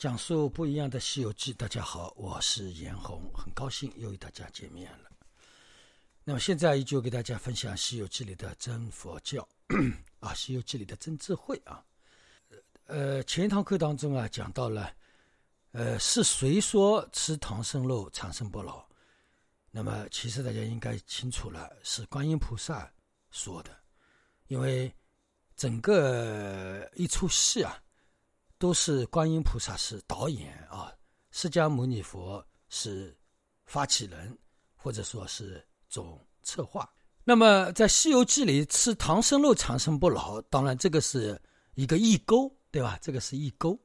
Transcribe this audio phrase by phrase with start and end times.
[0.00, 5.10] 讲述不一样的《西游记》，大家好，我是严红，很高兴又与大家见面了。
[6.24, 9.46] 那么现在依旧给大家分享《西游记》里的真佛教
[10.18, 11.84] 啊，《西游记》里的真智慧啊。
[12.86, 14.90] 呃，前一堂课当中啊，讲到了，
[15.72, 18.82] 呃，是谁说吃唐僧肉长生不老？
[19.70, 22.90] 那么其实大家应该清楚了，是观音菩萨
[23.30, 23.70] 说的，
[24.46, 24.90] 因为
[25.56, 27.78] 整个一出戏啊。
[28.60, 30.92] 都是观音菩萨是导演啊，
[31.30, 33.16] 释迦牟尼佛是
[33.64, 34.38] 发起人，
[34.74, 36.86] 或者说是总策划。
[37.24, 41.40] 那么在《西游记》里吃唐僧肉长生不老，当然这个是
[41.74, 42.98] 一个异钩，对吧？
[43.00, 43.80] 这个是异钩。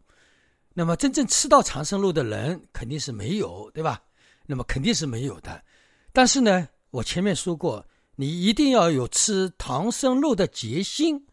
[0.73, 4.03] 那么真正吃到长生肉的人肯定是没有，对吧？
[4.45, 5.63] 那么肯定是没有的。
[6.11, 7.85] 但是呢，我前面说过，
[8.17, 11.25] 你一定要有吃唐僧肉的决心。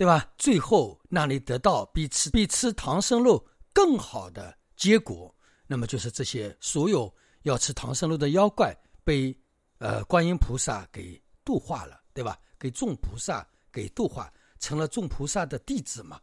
[0.00, 0.26] 对吧？
[0.38, 5.30] 最后让你得到比吃比吃唐僧肉更好的结果，
[5.66, 9.38] 那么就是这些所有要吃唐僧肉的妖怪被
[9.76, 12.40] 呃观音菩萨给度化了，对吧？
[12.58, 16.18] 给众菩萨给度化，成了众菩萨的弟子嘛，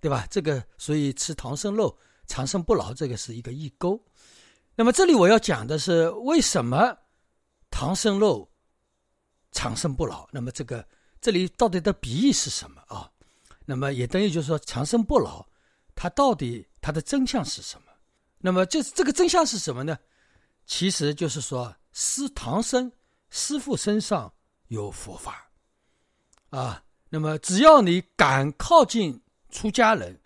[0.00, 0.26] 对吧？
[0.28, 4.04] 这个所以吃唐僧肉长生不老，这个是一个异钩。
[4.74, 6.98] 那么这里我要讲的是为什么
[7.70, 8.50] 唐僧肉
[9.52, 10.28] 长生不老？
[10.32, 10.84] 那么这个
[11.20, 13.08] 这里到底的比喻是什么啊？
[13.70, 15.46] 那么也等于就是说长生不老，
[15.94, 17.92] 它到底它的真相是什么？
[18.38, 19.96] 那么这这个真相是什么呢？
[20.66, 22.90] 其实就是说师唐僧
[23.28, 24.34] 师傅身上
[24.66, 25.48] 有佛法
[26.48, 26.82] 啊。
[27.10, 30.20] 那么只要你敢靠近出家人，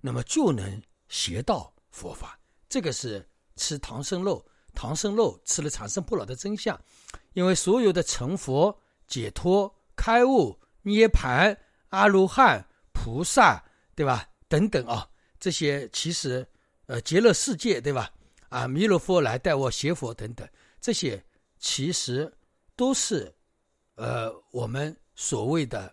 [0.00, 2.36] 那么就能学到佛法。
[2.68, 6.76] 这个是吃唐僧肉，唐僧肉吃了长生不老的真相。
[7.34, 8.76] 因为所有的成佛、
[9.06, 11.56] 解脱、开悟、涅盘、
[11.90, 12.66] 阿罗汉。
[13.08, 13.64] 菩萨
[13.94, 14.28] 对吧？
[14.48, 15.08] 等等啊，
[15.40, 16.46] 这些其实，
[16.86, 18.12] 呃，极乐世界对吧？
[18.50, 20.46] 啊，弥勒佛来带我学佛等等，
[20.78, 21.22] 这些
[21.58, 22.30] 其实
[22.76, 23.34] 都是，
[23.94, 25.92] 呃，我们所谓的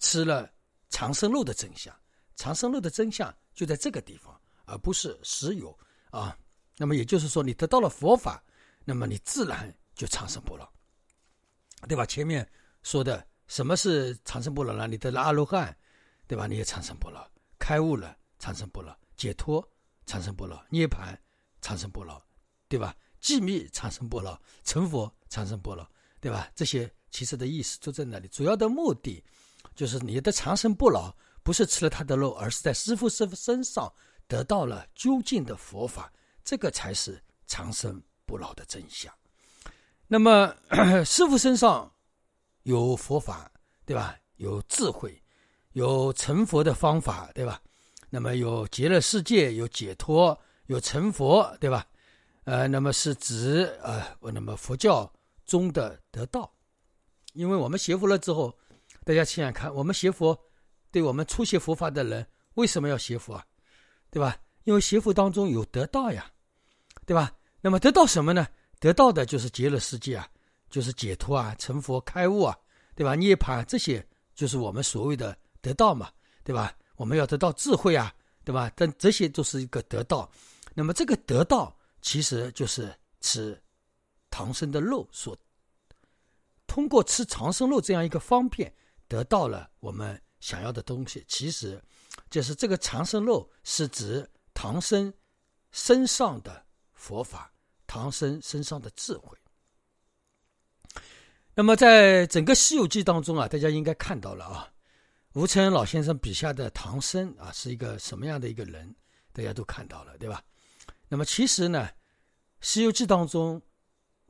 [0.00, 0.50] 吃了
[0.90, 1.94] 长生肉的真相。
[2.34, 5.76] 长生肉的真相就在这个地方，而不是实有
[6.10, 6.36] 啊。
[6.76, 8.42] 那么也就是说，你得到了佛法，
[8.84, 10.68] 那么你自然就长生不老，
[11.88, 12.04] 对吧？
[12.04, 12.46] 前面
[12.82, 14.86] 说的什么是长生不老呢？
[14.86, 15.74] 你得了阿罗汉。
[16.26, 16.46] 对吧？
[16.46, 17.28] 你也长生不老，
[17.58, 19.66] 开悟了，长生不老，解脱，
[20.06, 21.16] 长生不老，涅槃，
[21.60, 22.22] 长生不老，
[22.68, 22.94] 对吧？
[23.20, 25.88] 寂灭，长生不老，成佛，长生不老，
[26.20, 26.50] 对吧？
[26.54, 28.28] 这些其实的意思都在那里。
[28.28, 29.24] 主要的目的
[29.74, 33.92] 就是你的长生不老，不是吃了他的肉，而是在师傅师傅身上
[34.26, 36.12] 得到了究竟的佛法，
[36.44, 39.12] 这个才是长生不老的真相。
[40.06, 40.54] 那么
[41.04, 41.92] 师傅身上
[42.62, 43.50] 有佛法，
[43.84, 44.16] 对吧？
[44.36, 45.20] 有智慧。
[45.76, 47.60] 有成佛的方法，对吧？
[48.08, 50.34] 那么有极乐世界，有解脱，
[50.68, 51.86] 有成佛，对吧？
[52.44, 55.12] 呃，那么是指呃，那么佛教
[55.44, 56.50] 中的得道。
[57.34, 58.56] 因为我们学佛了之后，
[59.04, 60.34] 大家想想看，我们学佛，
[60.90, 63.44] 对我们初学佛法的人，为什么要学佛啊？
[64.10, 64.34] 对吧？
[64.64, 66.24] 因为学佛当中有得道呀，
[67.04, 67.30] 对吧？
[67.60, 68.48] 那么得到什么呢？
[68.80, 70.26] 得到的就是极乐世界啊，
[70.70, 72.56] 就是解脱啊，成佛开悟啊，
[72.94, 73.14] 对吧？
[73.14, 74.02] 涅槃这些，
[74.34, 75.36] 就是我们所谓的。
[75.66, 76.12] 得到嘛，
[76.44, 76.72] 对吧？
[76.94, 78.70] 我们要得到智慧啊，对吧？
[78.76, 80.30] 但这些都是一个得到。
[80.74, 83.60] 那么这个得到其实就是吃
[84.30, 85.36] 唐僧的肉，所
[86.68, 88.72] 通过吃长生肉这样一个方便，
[89.08, 91.24] 得到了我们想要的东西。
[91.26, 91.82] 其实
[92.30, 94.24] 就是这个长生肉是指
[94.54, 95.12] 唐僧
[95.72, 97.52] 身上的佛法，
[97.88, 99.36] 唐僧身上的智慧。
[101.56, 104.72] 那么在整个《西游记》当中啊，大家应该看到了啊。
[105.36, 108.96] 吴承恩老先生笔下的唐僧啊，是一个什么样的一个人？
[109.34, 110.42] 大家都看到了，对吧？
[111.08, 111.86] 那么其实呢，
[112.62, 113.60] 《西游记》当中，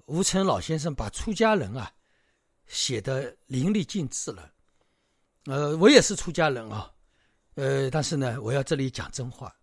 [0.07, 1.89] 吴承恩老先生把出家人啊
[2.67, 4.53] 写的淋漓尽致了。
[5.45, 6.93] 呃，我也是出家人啊，
[7.55, 9.55] 呃，但是呢，我要这里讲真话。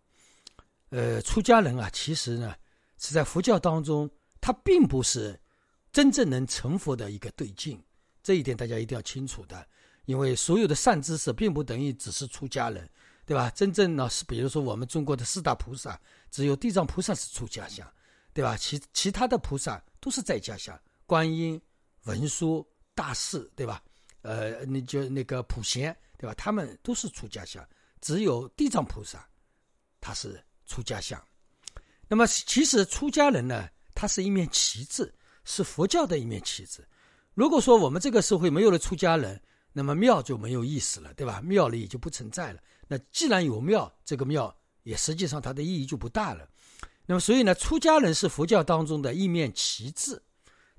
[0.92, 2.56] 呃，出家人啊，其实呢
[2.98, 5.38] 是在佛教当中，他并不是
[5.92, 7.84] 真正能成佛的一个对境，
[8.24, 9.68] 这一点大家一定要清楚的。
[10.06, 12.90] 因为所有的善知识并不等于只是出家人，
[13.26, 13.50] 对吧？
[13.52, 17.88] 真正呢是，比如说我们中国的四大菩萨，只有地藏菩萨是出家相，
[18.34, 18.58] 对吧？
[18.58, 21.62] 其其他的菩萨都是在家相，观音、
[22.04, 23.82] 文殊、大士，对吧？
[24.22, 26.34] 呃，你就那个普贤，对吧？
[26.36, 27.66] 他们都是出家相，
[28.02, 29.26] 只有地藏菩萨，
[30.02, 31.22] 他是出家相。
[32.08, 35.14] 那么其实出家人呢，他是一面旗帜，
[35.46, 36.86] 是佛教的一面旗帜。
[37.34, 39.42] 如果说我们这个社会没有了出家人，
[39.74, 41.42] 那么庙就没有意思了，对吧？
[41.44, 42.62] 庙里也就不存在了。
[42.88, 46.48] 那既然有庙，这个庙也实际上它的意义就不大了。
[47.06, 50.22] 那么，所以呢，出家人是佛教当中的一面旗帜，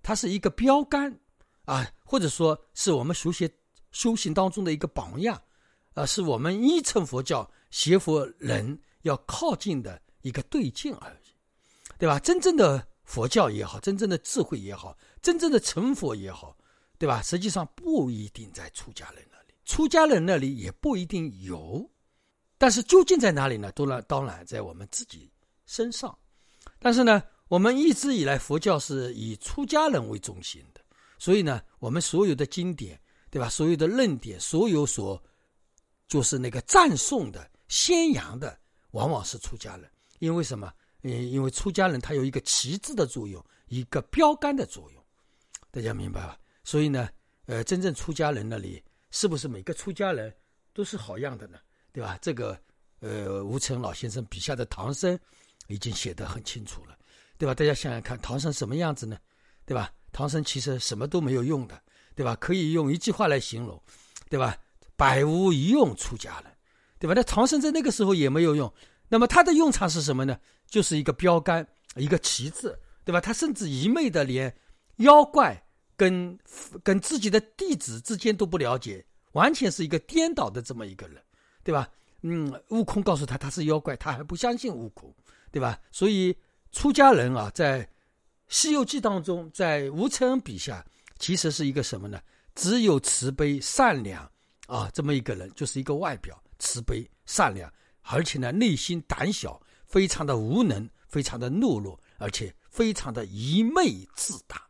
[0.02, 1.18] 它是一个标杆
[1.64, 3.50] 啊，或者说是我们修学
[3.90, 5.42] 修行当中的一个榜样，
[5.94, 11.28] 啊，是我们依承佛教学佛人要靠近的一个对境而已，
[11.98, 12.18] 对吧？
[12.20, 16.56] 真正的佛教也好，真正的智慧也好，真正的成佛也好，
[16.98, 17.22] 对吧？
[17.22, 21.88] 实际上不一定在出家人那里，出家人那里也不一定有，
[22.58, 23.70] 但是究竟在哪里呢？
[23.72, 25.30] 当然，当然在我们自己。
[25.66, 26.14] 身上，
[26.78, 30.80] 但是呢，我们一直以来佛教是以出家人为中心的，
[31.18, 33.00] 所以呢，我们所有的经典，
[33.30, 33.48] 对吧？
[33.48, 35.20] 所有的论点，所有所
[36.06, 38.60] 就是那个赞颂的、宣扬的，
[38.90, 39.90] 往往是出家人。
[40.18, 40.70] 因为什么？
[41.00, 45.02] 嗯，因为出家人他有一个旗帜的作用，一个标杆的作用，
[45.70, 46.38] 大家明白吧？
[46.64, 47.08] 所以呢，
[47.46, 48.82] 呃，真正出家人那里，
[49.12, 50.34] 是不是每个出家人
[50.72, 51.58] 都是好样的呢？
[51.92, 52.18] 对吧？
[52.20, 52.58] 这个，
[52.98, 55.16] 呃，吴承老先生笔下的唐僧。
[55.68, 56.94] 已经写得很清楚了，
[57.38, 57.54] 对吧？
[57.54, 59.16] 大家想想看，唐僧什么样子呢？
[59.64, 59.90] 对吧？
[60.12, 61.82] 唐僧其实什么都没有用的，
[62.14, 62.36] 对吧？
[62.36, 63.82] 可以用一句话来形容，
[64.28, 64.54] 对吧？
[64.94, 66.52] 百无一用出家人，
[66.98, 67.14] 对吧？
[67.16, 68.70] 那唐僧在那个时候也没有用，
[69.08, 70.38] 那么他的用场是什么呢？
[70.66, 73.18] 就是一个标杆，一个旗帜，对吧？
[73.18, 74.54] 他甚至一昧的连
[74.96, 76.38] 妖怪跟
[76.82, 81.22] 跟自己的弟子之间都不了解，完全是一个颠倒的这么一个人，
[81.62, 81.88] 对吧？
[82.22, 85.14] 嗯，悟空告诉他他是妖怪，他还不相信悟空。
[85.50, 85.78] 对吧？
[85.92, 86.36] 所以
[86.72, 87.84] 出家人啊，在
[88.48, 90.84] 《西游记》当中，在吴承恩笔下，
[91.20, 92.20] 其实是一个什么呢？
[92.56, 94.28] 只有慈悲善良
[94.66, 104.60] 啊，这么一个人，就是一个外表慈悲善良，而且呢，内心胆小，非常的无能，非常的懦弱，而且非常的一昧自大。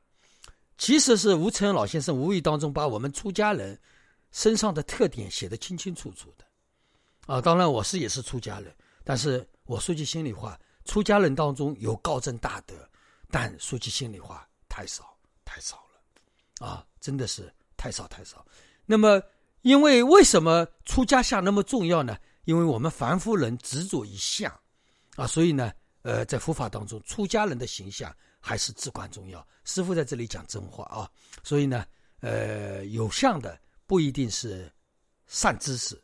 [0.76, 3.78] 其实是吴承恩老先生无意当中把我们出家人
[4.32, 6.44] 身上的特点写得清清楚楚的
[7.26, 7.40] 啊。
[7.40, 8.74] 当然，我是也是出家人，
[9.04, 10.58] 但是我说句心里话。
[10.84, 12.74] 出家人当中有高僧大德，
[13.30, 18.44] 但说句心里话，太少太少了，啊，真的是太少太少。
[18.84, 19.18] 那么，
[19.62, 22.18] 因为为什么出家相那么重要呢？
[22.44, 24.52] 因为我们凡夫人执着于相，
[25.16, 25.72] 啊，所以呢，
[26.02, 29.46] 呃，在佛法当中，出家人的形象还是至关重要。
[29.64, 31.10] 师傅在这里讲真话啊，
[31.42, 31.86] 所以呢，
[32.20, 34.70] 呃，有相的不一定是
[35.26, 35.98] 善知识，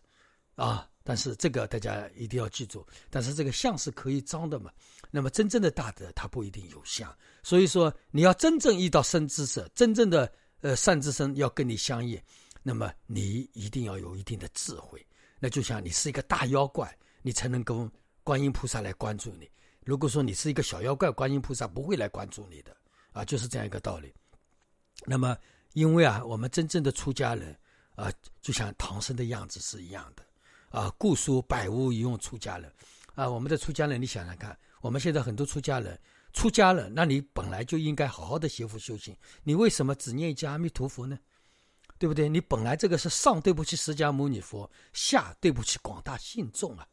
[0.54, 0.86] 啊。
[1.02, 4.70] 但是这个大家一定要记住，但是这个相是可以装的嘛？
[5.10, 12.20] 那么真正的大德他不一定有相，所以说你要真正遇到生知识，真正的呃善知识要跟你相应，
[12.62, 15.04] 那么你一定要有一定的智慧。
[15.40, 17.90] 那就像你是一个大妖怪，你才能够
[18.22, 19.50] 观音菩萨来关注你。
[19.90, 22.70] 如果说你是一个小妖怪，观音菩萨不会来关注你的
[23.10, 24.14] 啊，就是这样一个道理。
[25.04, 25.36] 那么
[25.72, 27.58] 因为啊，我们真正的出家人
[27.96, 28.08] 啊，
[28.40, 30.22] 就像唐僧的样子是一样的。
[30.68, 32.72] 啊，故说百无一用出家人，
[33.16, 36.00] 啊，我们的出家人，你想想看，我们现在很多出家人，
[36.32, 41.18] 出家了，那你本来就应该好好的学佛修行，你为什么只念一句阿弥陀佛呢？
[41.98, 42.28] 对不对？
[42.28, 46.86] 你本来这个是上对不起释迦牟尼佛，下对不起广大信众啊，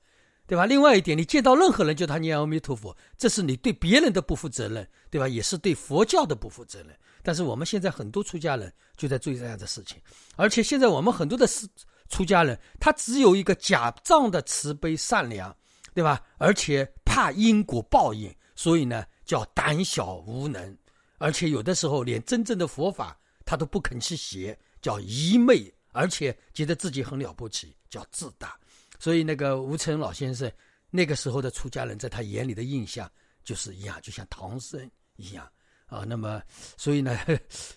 [0.47, 0.65] 对吧？
[0.65, 5.27] 另外一点，你见到任何人叫他念阿弥陀佛，这是你对别人的不负责任，对吧？
[5.27, 6.97] 也是对佛教的不负责任。
[7.21, 10.01] 但是我们现在很多出家人就在做这样的事情，
[10.37, 11.67] 而且现在我们很多的事。
[12.09, 15.53] 出家人他只有一个假仗的慈悲善良，
[15.93, 16.25] 对吧？
[16.37, 20.77] 而且怕因果报应，所以呢叫胆小无能，
[21.17, 28.57] 而且有的时候连真正的佛法他都不肯去学，叫愚昧，而且觉得自己很了不起，叫自大。
[28.99, 30.51] 所以那个吴承老先生
[30.89, 33.09] 那个时候的出家人在他眼里的印象
[33.43, 35.49] 就是一样，就像唐僧一样
[35.85, 36.03] 啊。
[36.07, 36.41] 那么，
[36.77, 37.17] 所以呢，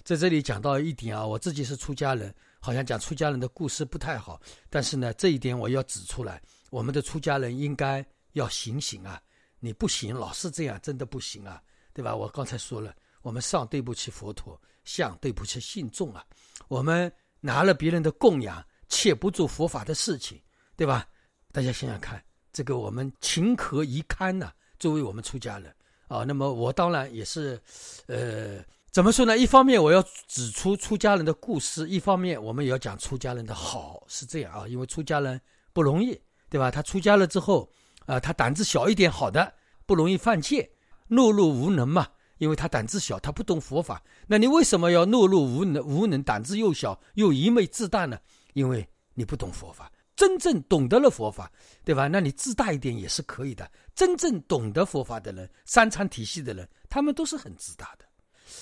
[0.05, 2.35] 在这里讲到一点啊，我自己是出家人。
[2.63, 9.19] 好像讲出家人的故事不太好，但是呢，这一点我要指出来，我们的出家人应该要醒醒啊！
[9.61, 11.63] 你不行，老是这样，真的不行啊，
[11.95, 12.15] 对吧？
[12.15, 16.23] 我刚才说了，我们上对不起佛陀，下对不起信众啊！
[16.69, 17.11] 我们
[17.41, 20.39] 拿了别人的供养，却不做佛法的事情，
[20.81, 21.07] 对吧？
[21.53, 24.51] 大家想想看，这个我们情何以堪呐？
[24.79, 25.71] 作为我们出家人
[26.09, 27.61] 啊，那么我当然也是，
[28.07, 28.65] 呃。
[28.91, 29.37] 怎么说呢？
[29.37, 34.67] 一方面我要指出出家人的故事，一方面我们也要讲出家人的好，是这样啊。
[34.67, 35.39] 因为出家人
[35.75, 36.19] 不容易，
[36.49, 36.71] 对吧？
[36.71, 37.71] 他出家了之后，
[38.07, 39.53] 啊，他胆子小一点，好的，
[39.85, 40.71] 不容易犯戒，
[41.11, 42.09] 懦弱无能嘛。
[42.39, 44.03] 因为他胆子小，他不懂佛法。
[44.29, 48.19] 那你为什么要懦弱无能、无能，胆子又小又愚昧自大呢？
[48.55, 49.93] 因为你不懂佛法。
[50.21, 51.51] 真正懂得了佛法，
[51.83, 52.07] 对吧？
[52.07, 53.67] 那你自大一点也是可以的。
[53.95, 58.05] 真正懂得佛法的人，三禅体系的人，他们都是很自大的。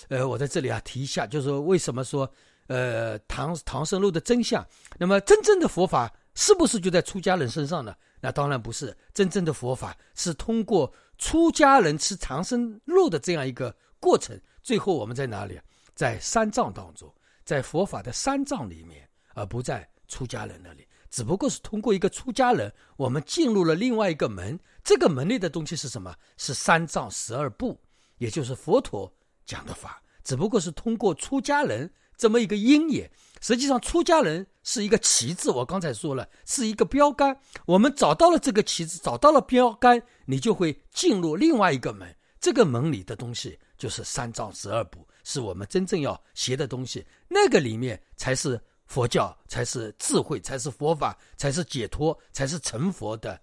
[0.08, 2.32] 呃，我在这里啊提一下，就是说为什么说，
[2.68, 4.64] 呃，唐唐僧路的真相？
[5.00, 7.92] 那么真正的佛法是不是就在出家人身上呢？
[8.20, 8.96] 那当然不是。
[9.12, 10.88] 真正的佛法是通过
[11.18, 15.58] 出家人吃长生肉的这样一个过程，最后我们在哪里？
[15.96, 17.12] 在三藏当中，
[17.44, 20.86] 在佛法的三藏里面，而不在出家人那里。
[21.10, 24.58] 只不过是通过一个出家人，我们进入了另外一个门。
[24.84, 26.14] 这个门内的东西是什么？
[26.36, 27.78] 是三藏十二部，
[28.18, 29.12] 也就是佛陀
[29.44, 30.02] 讲的法。
[30.24, 33.10] 只不过是通过出家人这么一个因也。
[33.40, 35.48] 实际上，出家人是一个旗帜。
[35.50, 37.38] 我刚才说了，是一个标杆。
[37.66, 42.14] 我们找到了这个旗帜，找到了标杆，你就会进入另外一个门。
[42.40, 47.04] 这个门里的东西就是三藏十二部，是我们真正要学的东西。
[47.28, 53.40] 那个里面才是佛教，才是智慧，才是佛法，才是解脱，才是成佛的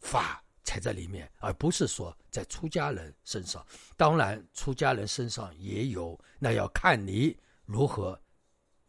[0.00, 3.64] 法，才在里面，而不是说在出家人身上。
[3.96, 8.20] 当然，出家人身上也有，那要看你如何。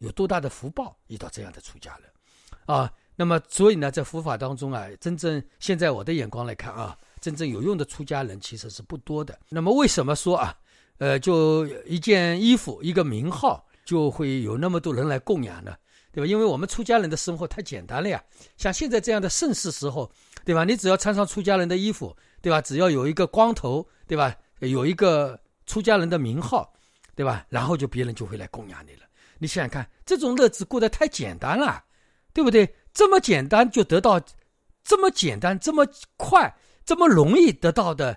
[0.00, 2.08] 有多大的福报遇到这样的出家人，
[2.66, 9.36] 啊，那么所以呢，在佛法当中啊，真正现在我的眼光来看啊，真正有用的出家人其实是不多的。
[9.48, 10.56] 那么为什么说啊，
[10.98, 15.74] 呃，就一件衣服一个名号就会有那么多人来供养呢？
[16.12, 16.26] 对吧？
[16.26, 18.22] 因为我们出家人的生活太简单了呀。
[18.58, 20.12] 像现在这样的盛世时候，
[20.44, 20.62] 对吧？
[20.62, 22.60] 你只要穿上出家人的衣服，对吧？
[22.60, 24.36] 只要有一个光头，对吧？
[24.58, 26.70] 有一个出家人的名号，
[27.14, 27.46] 对吧？
[27.48, 29.06] 然后就别人就会来供养你了。
[29.38, 31.82] 你想想看，这种日子过得太简单了，
[32.34, 32.68] 对不对？
[32.92, 34.20] 这么简单就得到，
[34.84, 35.86] 这么简单、这么
[36.18, 36.54] 快、
[36.84, 38.14] 这么容易得到的，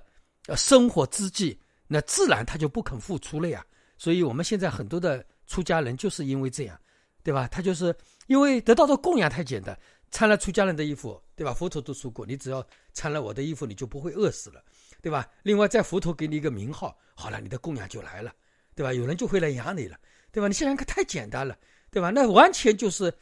[0.47, 3.65] 呃，生活之计，那自然他就不肯付出了呀。
[3.97, 6.79] 所以，我们现在很多的出家人就是因为这样，
[7.23, 7.45] 对吧？
[7.49, 7.93] 他就是
[8.27, 9.77] 因为得到的供养太简单，
[10.11, 11.53] 穿了出家人的衣服，对吧？
[11.53, 14.63] 佛陀都说过，你只要穿了我的衣服，你就不会饿死了，
[15.01, 15.29] 对吧？
[15.43, 18.31] 另外，在佛陀给你一个名号，好了，你的供养就来了，
[18.75, 18.93] 对吧？
[18.93, 19.97] 有人就会来养你了。
[20.33, 20.47] 对吧？
[20.47, 21.57] 你想想看，太简单了，
[21.89, 22.09] 对吧？
[22.09, 23.13] 那完全就是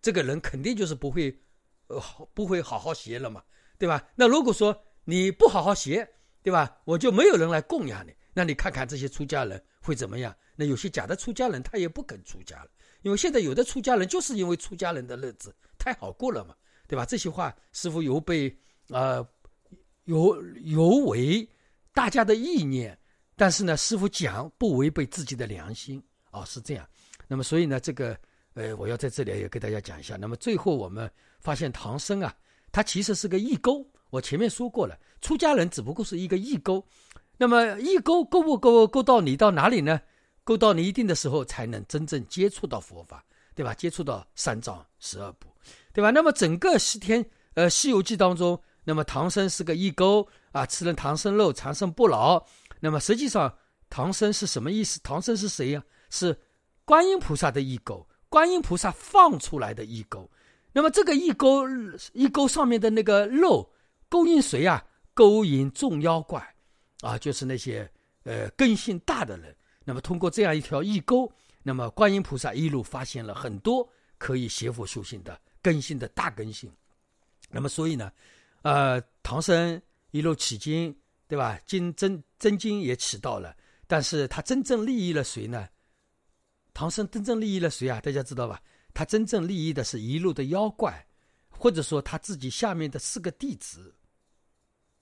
[0.00, 1.36] 这个人肯定就是不会，
[1.88, 2.00] 呃，
[2.32, 3.42] 不会好好学了嘛，
[3.76, 4.08] 对吧？
[4.14, 6.08] 那如果说你不好好学，
[6.40, 6.80] 对吧？
[6.84, 8.14] 我就没有人来供养你。
[8.32, 10.34] 那你看看这些出家人会怎么样？
[10.54, 12.70] 那有些假的出家人他也不肯出家了，
[13.02, 16.54] 因为现在有的出家人就是因为出家人的日子太好过了嘛，
[16.86, 17.04] 对吧？
[17.04, 18.56] 这些话师傅有被
[18.88, 19.26] 呃
[20.04, 21.48] 有有违
[21.92, 22.96] 大家的意念，
[23.36, 26.02] 但是呢，师傅讲不违背自己的良心。
[26.30, 26.88] 哦，是这样。
[27.26, 28.18] 那么，所以呢，这个，
[28.54, 30.16] 呃，我要在这里也给大家讲一下。
[30.16, 32.34] 那么，最后我们发现唐僧啊，
[32.70, 33.84] 他其实是个异钩。
[34.10, 36.86] 我前面说过了，出家人只不过是一个异钩。
[37.38, 40.00] 那么，一钩勾不勾勾到你到哪里呢？
[40.42, 43.72] 勾到你一定的时候，才能真正接触到佛法，对吧？
[43.72, 45.46] 接触到三藏十二部，
[45.92, 46.10] 对吧？
[46.10, 52.44] 那么，整个西天呃《西游记》当中，那么唐僧是个异钩啊，吃了唐僧肉，长生不老。
[52.80, 53.54] 那么，实际上
[53.88, 54.98] 唐僧是什么意思？
[55.02, 55.82] 唐僧是谁呀？
[56.10, 56.36] 是
[56.84, 60.28] 观音菩萨的异钩，观音菩萨放出来的异钩。
[60.72, 61.68] 那么这个异钩，
[62.12, 63.70] 异钩上面的那个肉，
[64.08, 64.84] 勾引谁啊？
[65.12, 66.54] 勾引众妖怪，
[67.00, 67.90] 啊，就是那些
[68.24, 69.54] 呃根性大的人。
[69.84, 71.30] 那么通过这样一条异钩，
[71.62, 73.88] 那么观音菩萨一路发现了很多
[74.18, 76.70] 可以邪佛修行的根性的大根性。
[77.48, 78.12] 那么所以呢，
[78.62, 80.94] 呃，唐僧一路取经，
[81.26, 81.58] 对吧？
[81.64, 85.66] 经真真经也取到了，但是他真正利益了谁呢？
[86.74, 88.00] 唐僧真正利益了谁啊？
[88.00, 88.62] 大家知道吧？
[88.92, 91.06] 他真正利益的是一路的妖怪，
[91.48, 93.94] 或者说他自己下面的四个弟子。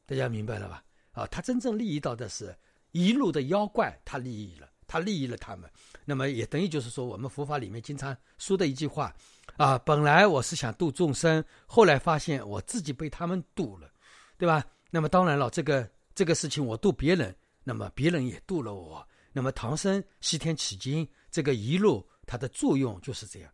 [0.04, 0.84] 大家明白了吧？
[1.16, 2.54] 啊，他真正利益到的是
[2.92, 5.68] 一路的妖怪，他利益了，他利益了他们。
[6.04, 9.12] 那么也等于就是说，我们佛法里面经常说的一句话
[9.56, 13.90] 啊：本来我是想度众生，后来发现我自己被他们度了，
[14.37, 14.62] 对吧？
[14.90, 19.04] 那么当然了，这个这个事情我度别人，那么别人也度了我。
[19.32, 21.08] 那么唐僧西天取经。
[21.28, 23.50] 这个一路它的作用就是这样，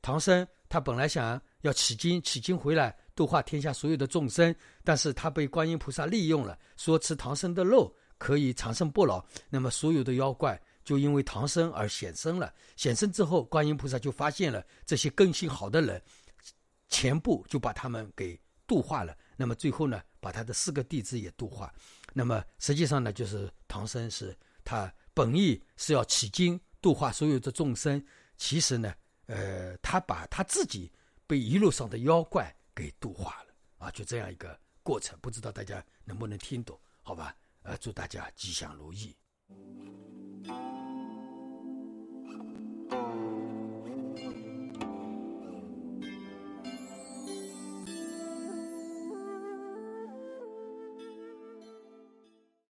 [0.00, 4.54] 唐僧他本来想要取经，取经回来度化天下所有的众生，
[4.84, 12.52] 但是他被观音菩萨利用了，说吃唐僧的肉可以长生不老，那么所有的妖怪就因为唐僧而显身了。
[12.76, 16.00] 显身之后，观音菩萨就发现了这些根性好的人，
[16.88, 19.16] 全部就把他们给度化了。
[19.36, 21.74] 那么最后呢，把他的四个弟子也度化。
[22.12, 26.60] 那么实际上呢，就是唐僧是他本意是要取经。
[26.82, 28.00] 度化所有的众生，
[28.36, 28.94] 其实呢，
[29.26, 30.92] 呃，他把他自己
[31.26, 33.54] 被一路上的妖怪给度化了。
[33.78, 37.34] 啊就这样一个过程不知道大家能不能听懂好吧？
[37.62, 39.16] 呃祝大家吉祥如意。